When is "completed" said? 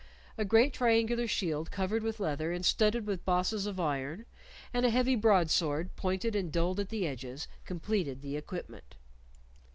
7.65-8.23